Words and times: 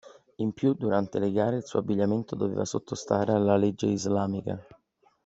In 0.37 0.53
più, 0.53 0.73
durante 0.73 1.19
le 1.19 1.31
gare 1.31 1.57
il 1.57 1.63
suo 1.63 1.77
abbigliamento 1.77 2.33
doveva 2.35 2.65
sottostare 2.65 3.33
alla 3.33 3.55
legge 3.55 3.85
islamica. 3.85 4.57